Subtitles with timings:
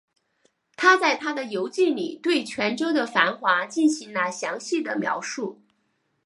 [0.75, 5.61] 他在他的游记里对泉州的繁华进行了详细的描述。